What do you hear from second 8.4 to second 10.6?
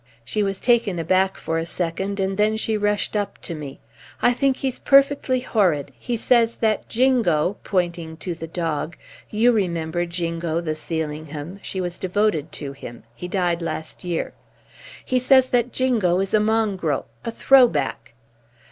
dog; you remember Jingo